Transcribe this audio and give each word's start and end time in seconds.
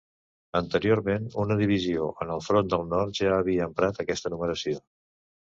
Anteriorment 0.59 1.27
una 1.43 1.57
divisió 1.59 2.07
en 2.25 2.31
el 2.37 2.41
front 2.47 2.73
del 2.75 2.87
Nord 2.95 3.15
ja 3.21 3.29
havia 3.37 3.69
emprat 3.71 4.03
aquesta 4.07 4.35
numeració. 4.37 4.83